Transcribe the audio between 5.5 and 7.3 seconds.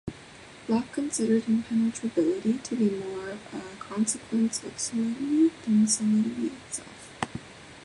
than solidity itself.